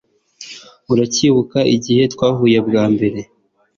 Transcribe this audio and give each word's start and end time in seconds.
uracyibuka 0.91 1.59
igihe 1.75 2.03
twahuye 2.13 2.57
bwa 2.67 2.83
mbere 2.93 3.19